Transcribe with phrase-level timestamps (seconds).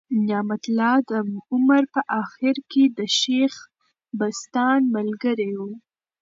[0.27, 1.11] نعمت الله د
[1.53, 3.53] عمر په آخر کي د شېخ
[4.19, 5.71] بستان ملګری ؤ.